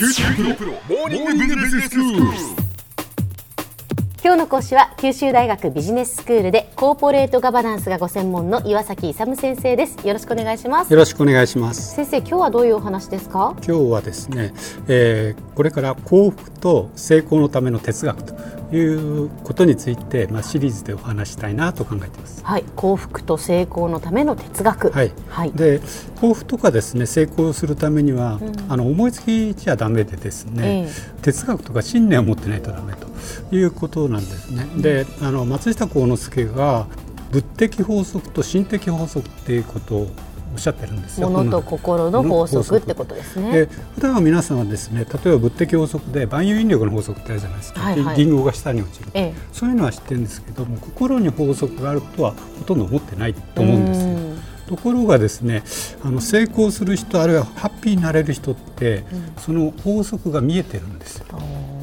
[0.00, 2.22] 九州大学モーニングビジネススクール。
[4.24, 10.06] 今日の講師は九州大学ビジネススクールでコーポレートガバナンスがご専門の岩崎勇先生です。
[10.08, 10.90] よろしくお願いします。
[10.90, 11.96] よろしくお願いします。
[11.96, 13.54] 先生今日はどういうお話ですか？
[13.56, 14.54] 今日はですね、
[14.88, 18.34] えー、これから幸福と成功のための哲学と
[18.72, 22.44] いうことについて、まあ、シリーズでお話したいなと考えています。
[22.44, 22.64] はい。
[22.76, 24.90] 幸福と成功のための哲学。
[24.90, 25.80] はい、はい、で
[26.20, 33.08] 幸福とかですね成功するためには、うん、あの思いつきじゃダメでですね、えー、哲学とか信念を持ってないとダメと
[33.54, 34.66] いうことなんですね。
[34.76, 36.86] であの松下幸之助が
[37.32, 40.10] 物的法則と心的法則っていうことを
[40.52, 41.28] おっしゃってるんですよ。
[41.28, 43.52] 物と心の法則ってことですね。
[43.52, 47.80] で普段は皆さんはですね、例えば物的法則で万有引力の法則ってあるじゃないですか。
[47.80, 54.20] はいはい、リンゴが下に落ちる、ええ、そういうのは知ってるんですけども、心に法則があるとはほとんど思ってないと思うんですよ。
[54.70, 55.64] ところがですね
[56.04, 61.26] あの成功する人あるいはハッピーになれる人って、うん、その法則が見えてるんですよ。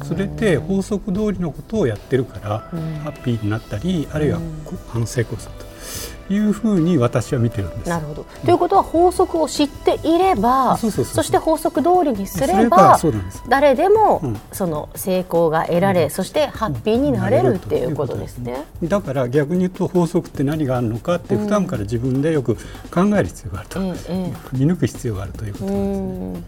[0.04, 4.44] それで法則通りのことをやってるから、うん、ハッピーになったりあるいは、うん、
[4.94, 5.67] あの成功すると。
[6.30, 7.88] いうふうに私は見てるんです。
[7.88, 8.26] なるほど。
[8.44, 10.90] ということは法則を知っていれば、そ
[11.22, 12.98] して法則通りにすれば、
[13.48, 18.64] 誰でもその成功が得られ、そしてハッピーになれるっていうことですね。
[18.82, 22.56] だから逆に言うと法則って何があるのかって普段から自分でよく
[22.92, 26.42] 考える必要があると、見抜く必要があるということですね。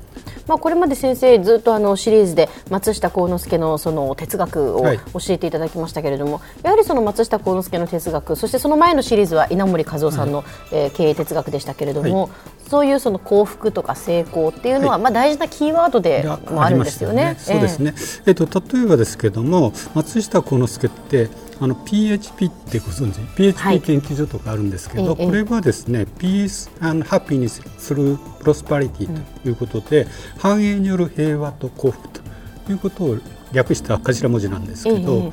[0.46, 4.90] まあこれまで先生ずっとあのシリーズで松下幸之助のその哲学を教
[5.30, 12.30] えていただきましたけれども、はい、やはりその松下幸之助の哲学、そしてその前のシリーズは稲森和夫さんの、はい、えー、経営哲学でしたけれども、はい、
[12.68, 17.20] そういうその幸福とか成功っていうのは、まあ大事なキーワードでもあるんですよね。
[17.20, 17.36] ね。
[17.38, 17.94] そうですね。
[18.26, 21.28] えっ、ー、と例えばですけれども松下幸之助って
[21.60, 33.18] あの PHP ってご存知？PHP 研究所とかあるんですけど、はい、これはですね Peace and Happiness するプロスパリティということで、うん、繁栄による平和と幸福ということを
[33.52, 35.32] 略した頭文字なんですけど、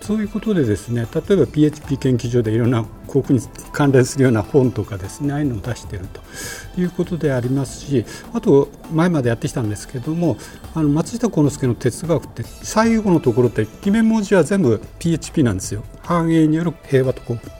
[0.00, 3.40] そういうことでですね例えば PHP 研究所でいろんな航空に
[3.72, 6.20] 関連するような本とかですねああいうのを出していると
[6.80, 10.36] いうことでありますしあと前までやってきたんですけども
[10.74, 15.82] あの松下幸之助の哲学って最後のところって決め文字は全部 PHP なんですよ。
[16.02, 17.57] 繁栄による平和と幸福。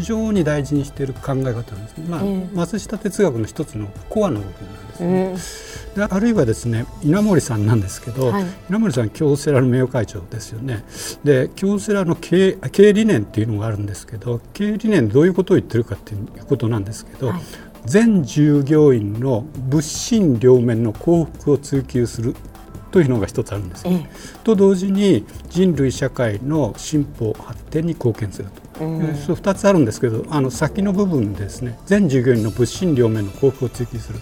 [0.00, 2.22] 非常に大事にしている考え方なんです、まあ、
[2.54, 5.80] 松下哲学の一つのコアの部分なんですね。
[5.94, 10.84] であるいはですね稲森さんなんですけど、はい、稲森さん京セラの名誉会長ですよね。
[11.24, 17.40] で京セラの経経営理念っていうのがあるんですけど経営理念どういうことを言ってるかっていうことなんですけど、はい、
[17.84, 22.34] 全従業員の物心両面の幸福を追求する
[22.90, 24.10] というのが一つあるんです、ね、
[24.44, 31.78] と同時に人類社会の進歩発展に貢献すると、うん、2つあるんですけどあの先の部分ですね。
[31.86, 34.18] 全従業員の物心両面の幸福を追求する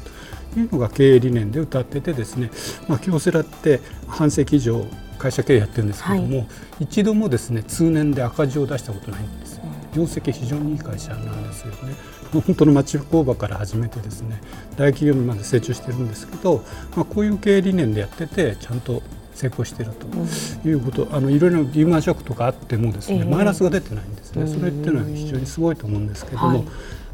[0.54, 2.50] というのが経営理念で歌っててですね、
[2.88, 4.84] まあ、京セラって半世紀以上
[5.18, 6.48] 会社経営やってるんですけども、はい、
[6.80, 9.60] 一度もですね通年で赤字を出したことないんです。
[9.94, 11.94] 業績非常にいい会社なんですよね。
[12.32, 14.41] 本当の町工場から始めてですね
[14.76, 16.62] 大企業にまで成長してるんですけど、
[16.94, 19.03] まあ、こういう経営理念でやっててちゃんと
[19.34, 26.65] 成功しているということ、うん、あのいろいろリーマンショックとかあってもですね、えー、マイナスが出てないんですね、それっていうのは非常にすごいと思うんですけども、はい。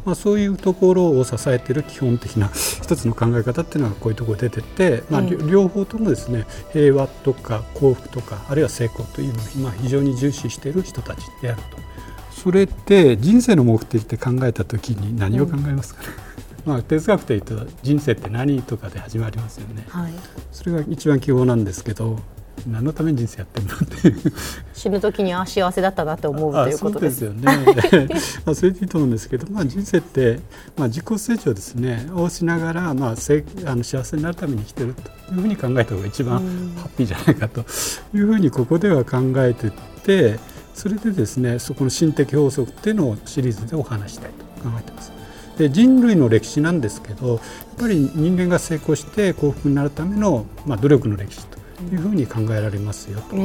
[0.05, 11.79] まあ、そういうところを支えている基本的な一つの考え方っていうのがこういうところ出てて、まあ、両方ともですね平和とか幸福とかあるいは成功というのを今非常に重視している人たちであると。
[12.43, 16.09] それって人生の目的って考えた時に何を考えますかね、
[16.67, 20.13] うん、まあ、哲学というと人生って何とかで始まりますよね、はい、
[20.53, 22.19] それが一番基本なんですけど
[22.67, 24.33] 何のために人生やってるのっていう。
[24.73, 27.23] 死ぬ時にあ幸せだったなって思うということです。
[27.23, 27.43] よね。
[28.47, 30.41] まあそれでいいと思うんですけど、まあ人生って
[30.77, 32.09] まあ自己成長ですね。
[32.15, 36.39] をしながらまあせあの幸せになるために生きてるというふうに考えた方が一番
[36.77, 37.61] ハッピーじゃないかと
[38.15, 39.71] いうふうにここでは考えて
[40.05, 40.39] て、
[40.75, 45.13] それでですねそこの心的法則っていうのをシリーズでお話したいと考えてます。
[45.57, 47.39] で人類の歴史なんですけどやっ
[47.79, 51.59] ぱり人間が成功して幸福になるための、まあ、努力の歴史と
[51.95, 53.37] いうふうに考えられますよと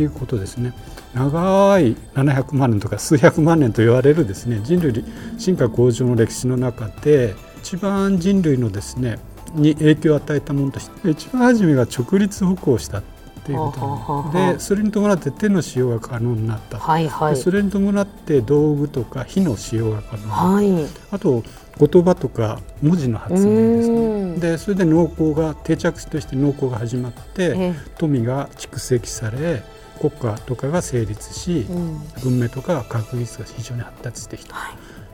[0.00, 0.72] いうことですね。
[1.14, 5.04] 長い700万年とか数百万年と言われるですね人類
[5.38, 9.18] 進化向上の歴史の中で一番人類のですね
[9.54, 13.02] に影響を与えたものとして一番初めが直立歩行したっ
[13.44, 21.42] ていうことでそれに伴って手の使用が可能になった、はいはい、それに伴って道具とか火の使用が可能になった、はい、あと
[21.78, 24.38] 言葉とか文字の発明ですね。
[24.38, 29.62] でそれで農耕が定着として農耕が始まって、富が蓄積され
[29.98, 34.54] 国家とかが成立し、うん、文明とか科学技術が非常に発達してきた。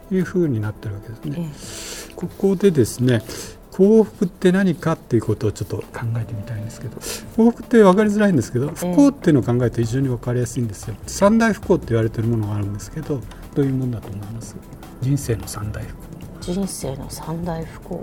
[0.08, 0.20] とい。
[0.20, 2.10] うふうになってるわけですね。
[2.16, 3.22] ここでですね
[3.80, 5.84] 幸福って何かっていうことをちょっと考
[6.18, 7.00] えてみたいんですけど
[7.34, 10.94] 幸福って分かりづらいんですけど不幸っていうのを考えると非常に分かりやすいんですよ。
[11.06, 13.22] 三大不幸って言われてるものがあるんですけど
[13.54, 14.54] どういうものだと思います？
[15.00, 15.94] 人生の三大不
[16.42, 16.52] 幸。
[16.52, 17.94] 人生の三大不幸。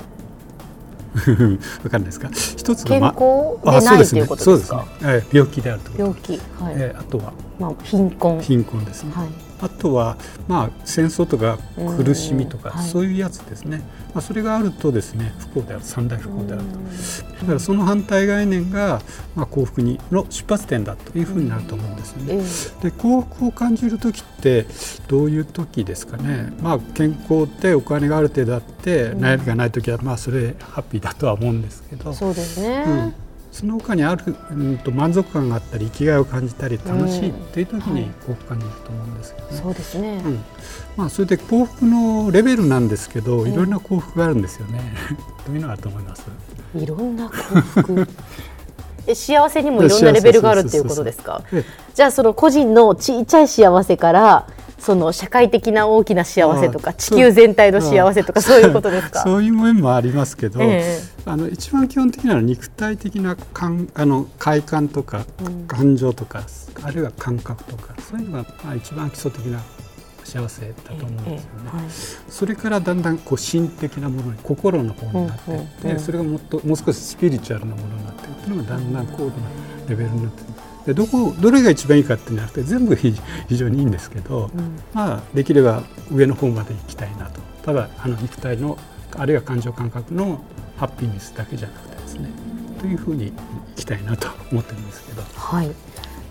[1.84, 2.30] わかんないですか？
[2.32, 3.28] 一つが、ま、健
[3.72, 6.40] 康でないということですね、え病気であると病気、はい。
[6.76, 8.42] えー、あとは、まあ貧困。
[8.42, 9.12] 貧困ですね。
[9.14, 9.47] はい。
[9.60, 10.18] あとは、
[10.48, 11.58] まあ、戦争とか
[11.98, 13.82] 苦しみとか、はい、そういうやつですね、
[14.14, 16.78] まあ、それがあるとですね不幸である三大不幸であると。
[17.40, 19.02] だからその反対概念が、
[19.36, 22.44] まあ、幸福にの出発点だというふうになると思うんですよね。
[22.84, 24.66] で幸福を感じる時って
[25.08, 32.14] どういう時ですかね、まあ、健康ってお金がある程度あって悩みがない時はまあそれハッピーだとは思うんですけど。
[32.14, 32.92] そうですね、う
[33.24, 39.48] んその他にある、うんと、満足感があったり生きがいを感じたり楽しいっていう時に幸福感じると思うんですけど。
[39.48, 39.58] ね。
[39.58, 40.40] そうですね、うん。
[40.96, 44.82] まあ、それで幸福のレベルなんですけどいろんな幸福があるんですよね。
[45.48, 46.24] どういうのがあると思います？
[46.76, 47.34] いろんな幸
[47.82, 48.08] 福。
[49.08, 51.42] え幸せにもいろんなレベルがあるっていうことですか？
[51.96, 54.48] じゃあその個人のちっちゃい幸せから
[54.80, 59.24] その社会的な大きな幸せとか地球全体の幸せとかそういうことですか？
[59.24, 65.26] そういう面もありますけど、えー、あの一番基本的なのは肉体的な感あの快感とか
[65.68, 66.44] 感情とか、
[66.78, 69.62] うん、あるいは感覚とかそういうのがまあ一番基礎的な
[70.24, 71.86] 幸せだと思うんですよね、えーはい、
[72.30, 79.34] それからだんだんこう心的なものに心の方になっていって、それがもっともう少しスピリチュアルなものになっていくっていうのがだんだん高度な
[79.88, 80.44] レベルになって
[80.88, 83.14] でどこどれが一番いいかってなくて全部非
[83.52, 87.42] 常にいいんですけど、うん、まあできれば上の方まで行きたいなと。
[87.64, 88.78] ただあの肉体の
[89.18, 90.40] あるいは感情感覚の
[90.78, 92.30] ハッピーネスだけじゃなくてですね
[92.80, 93.34] というふうにい
[93.76, 95.22] きたいなと思ってるんですけど。
[95.36, 95.70] はい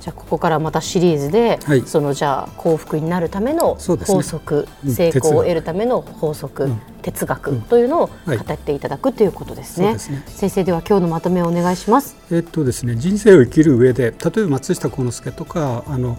[0.06, 9.99] じゃあここからまたシリーズで、はい、そのじゃあ幸福になるための法則、ね、成功を得るための法則、うん、哲学というのを語っていただくということですね。
[9.99, 10.23] すね。
[10.29, 12.17] 先生では今日のまとめをお願いします。
[12.31, 16.17] えっとですね人生を生きる上で例えば松下幸之助とかあの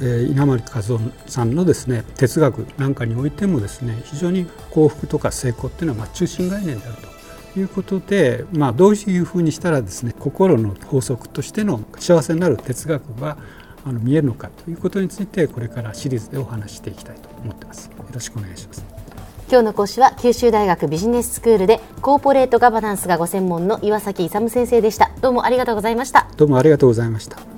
[0.00, 7.17] えー、稲森和夫さんのですね哲学なんかにおいてもですね非常に幸福とか成功っていうのはまあ中心概念であると。
[7.56, 13.38] いうことで、まあ、どういうふうにしたらですね心の法則としての幸せになる哲学が
[13.84, 17.86] あの見えるのかということについてこれからシリーズでお話していきたいと思ってます。
[17.86, 18.84] よろしくお願いします。
[19.50, 25.10] 今日の講師は九州大学ビジネススクールでコーポレートガバナンスがご専門の岩崎勇先生でした。
[25.22, 26.28] どうもありがとうございました。
[26.36, 27.57] どうもありがとうございました。